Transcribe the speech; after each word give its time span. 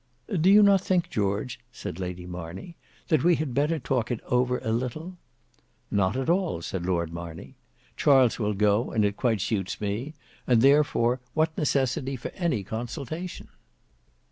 "Do 0.35 0.63
not 0.63 0.81
you 0.81 0.83
think, 0.83 1.11
George," 1.11 1.59
said 1.71 1.99
Lady 1.99 2.25
Marney, 2.25 2.75
"that 3.09 3.23
we 3.23 3.35
had 3.35 3.53
better 3.53 3.77
talk 3.77 4.09
it 4.09 4.19
over 4.25 4.57
a 4.63 4.71
little?" 4.71 5.15
"Not 5.91 6.17
at 6.17 6.27
all," 6.27 6.63
said 6.63 6.87
Lord 6.87 7.13
Marney: 7.13 7.53
"Charles 7.95 8.39
will 8.39 8.55
go, 8.55 8.89
and 8.89 9.05
it 9.05 9.15
quite 9.15 9.41
suits 9.41 9.79
me, 9.79 10.15
and 10.47 10.63
therefore 10.63 11.19
what 11.35 11.55
necessity 11.55 12.15
for 12.15 12.29
any 12.29 12.63
consultation?" 12.63 13.49